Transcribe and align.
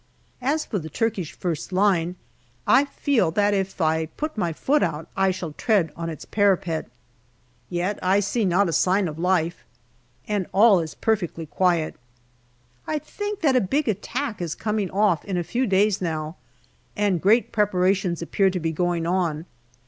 As 0.41 0.65
for 0.65 0.79
the 0.79 0.89
Turkish 0.89 1.31
first 1.33 1.71
line, 1.71 2.15
I 2.65 2.85
feel 2.85 3.29
that 3.33 3.53
if 3.53 3.79
I 3.79 4.07
put 4.07 4.35
my 4.35 4.51
foot 4.51 4.81
out 4.81 5.07
I 5.15 5.29
shall 5.29 5.51
tread 5.51 5.91
on 5.95 6.09
its 6.09 6.25
parapet. 6.25 6.89
Yet 7.69 7.99
I 8.01 8.19
see 8.19 8.43
not 8.43 8.67
a 8.67 8.73
sign 8.73 9.07
of 9.07 9.19
life. 9.19 9.63
And 10.27 10.47
all 10.55 10.79
is 10.79 10.95
perfectly 10.95 11.45
quiet. 11.45 11.97
I 12.87 12.97
think 12.97 13.41
that 13.41 13.55
a 13.55 13.61
big 13.61 13.87
attack 13.87 14.41
is 14.41 14.55
coming 14.55 14.89
off 14.89 15.23
in 15.23 15.37
a 15.37 15.43
few 15.43 15.67
days 15.67 16.01
now, 16.01 16.35
and 16.95 17.21
great 17.21 17.51
preparations 17.51 18.23
appear 18.23 18.49
to 18.49 18.59
be 18.59 18.71
going 18.71 19.05
on. 19.05 19.45